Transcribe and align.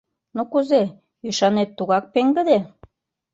Ну 0.35 0.41
кузе, 0.51 0.83
ӱшанет 1.27 1.69
тугак 1.77 2.05
пеҥгыде? 2.13 2.59